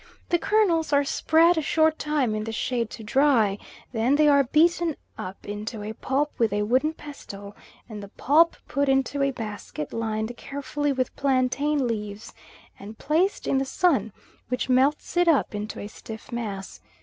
The 0.29 0.39
kernels 0.39 0.91
are 0.91 1.03
spread 1.03 1.59
a 1.59 1.61
short 1.61 1.99
time 1.99 2.33
in 2.33 2.45
the 2.45 2.51
shade 2.51 2.89
to 2.89 3.03
dry; 3.03 3.59
then 3.91 4.15
they 4.15 4.27
are 4.27 4.45
beaten 4.45 4.95
up 5.15 5.45
into 5.47 5.83
a 5.83 5.93
pulp 5.93 6.31
with 6.39 6.51
a 6.53 6.63
wooden 6.63 6.93
pestle, 6.95 7.55
and 7.87 8.01
the 8.01 8.07
pulp 8.07 8.57
put 8.67 8.89
into 8.89 9.21
a 9.21 9.29
basket 9.29 9.93
lined 9.93 10.35
carefully 10.37 10.91
with 10.91 11.15
plantain 11.15 11.85
leaves 11.85 12.33
and 12.79 12.97
placed 12.97 13.45
in 13.45 13.59
the 13.59 13.63
sun, 13.63 14.11
which 14.47 14.69
melts 14.69 15.17
it 15.17 15.27
up 15.27 15.53
into 15.53 15.79
a 15.79 15.87
stiff 15.87 16.31
mass. 16.31 16.81